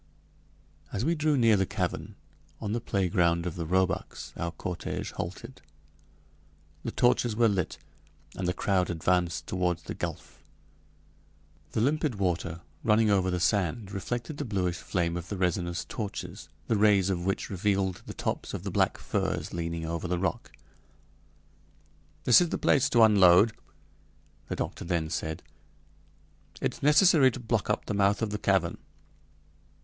As 0.91 1.05
we 1.05 1.13
drew 1.13 1.37
near 1.37 1.55
the 1.55 1.67
cavern, 1.67 2.15
on 2.59 2.71
the 2.73 2.81
playground 2.81 3.45
of 3.45 3.53
the 3.53 3.67
roebucks, 3.67 4.33
our 4.35 4.51
cortége 4.51 5.11
halted. 5.11 5.61
The 6.83 6.89
torches 6.91 7.35
were 7.35 7.47
lit, 7.47 7.77
and 8.35 8.47
the 8.47 8.53
crowd 8.55 8.89
advanced 8.89 9.45
toward 9.45 9.77
the 9.83 9.93
gulf. 9.93 10.41
The 11.73 11.81
limpid 11.81 12.15
water, 12.15 12.61
running 12.83 13.11
over 13.11 13.29
the 13.29 13.39
sand, 13.39 13.91
reflected 13.91 14.37
the 14.37 14.43
bluish 14.43 14.77
flame 14.79 15.15
of 15.15 15.29
the 15.29 15.37
resinous 15.37 15.85
torches, 15.85 16.49
the 16.65 16.77
rays 16.77 17.11
of 17.11 17.23
which 17.23 17.51
revealed 17.51 18.01
the 18.07 18.15
tops 18.15 18.55
of 18.55 18.63
the 18.63 18.71
black 18.71 18.97
firs 18.97 19.53
leaning 19.53 19.85
over 19.85 20.07
the 20.07 20.17
rock. 20.17 20.51
"This 22.23 22.41
is 22.41 22.49
the 22.49 22.57
place 22.57 22.89
to 22.89 23.03
unload," 23.03 23.53
the 24.47 24.55
doctor 24.55 24.83
then 24.83 25.11
said. 25.11 25.43
"It's 26.59 26.81
necessary 26.81 27.29
to 27.29 27.39
block 27.39 27.69
up 27.69 27.85
the 27.85 27.93
mouth 27.93 28.23
of 28.23 28.31
the 28.31 28.39
cavern." 28.39 28.79